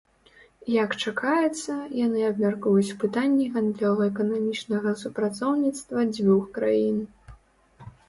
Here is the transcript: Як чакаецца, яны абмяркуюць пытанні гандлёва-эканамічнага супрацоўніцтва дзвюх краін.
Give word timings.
Як 0.83 0.95
чакаецца, 1.03 1.75
яны 2.05 2.23
абмяркуюць 2.31 2.97
пытанні 3.05 3.45
гандлёва-эканамічнага 3.59 4.97
супрацоўніцтва 5.05 6.11
дзвюх 6.17 6.53
краін. 6.61 6.97